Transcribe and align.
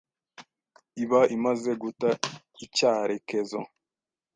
iba 1.03 1.21
imaze 1.35 1.71
guta 1.81 2.09
icyarekezo 2.65 3.59